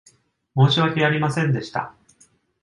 [0.55, 1.93] 申し訳ありませんでした。